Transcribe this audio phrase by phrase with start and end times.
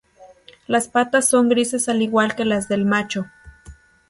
[0.65, 3.27] Las patas son grises al igual que las del macho.